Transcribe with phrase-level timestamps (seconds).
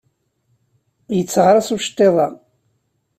[1.15, 2.27] Yetteɣraṣ uceṭṭiḍ-a.